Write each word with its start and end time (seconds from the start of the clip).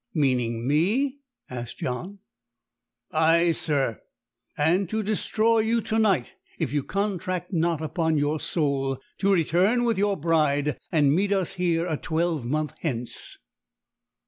"Meaning 0.15 0.67
me?" 0.67 1.19
asked 1.47 1.77
John. 1.77 2.17
"Ay, 3.11 3.51
sir; 3.51 4.01
and 4.57 4.89
to 4.89 5.03
destroy 5.03 5.59
you 5.59 5.79
to 5.81 5.99
night 5.99 6.33
if 6.57 6.73
you 6.73 6.81
contract 6.81 7.53
not, 7.53 7.81
upon 7.81 8.17
your 8.17 8.39
soul, 8.39 8.99
to 9.19 9.31
return 9.31 9.83
with 9.83 9.99
your 9.99 10.17
bride 10.17 10.79
and 10.91 11.13
meet 11.13 11.31
us 11.31 11.53
here 11.53 11.85
a 11.85 11.97
twelvemonth 11.97 12.73
hence." 12.79 13.37